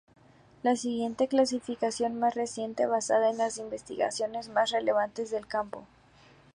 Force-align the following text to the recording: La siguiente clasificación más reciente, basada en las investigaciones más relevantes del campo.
La 0.63 0.75
siguiente 0.75 1.27
clasificación 1.27 2.19
más 2.19 2.33
reciente, 2.33 2.87
basada 2.87 3.29
en 3.29 3.37
las 3.37 3.59
investigaciones 3.59 4.49
más 4.49 4.71
relevantes 4.71 5.29
del 5.29 5.45
campo. 5.45 5.85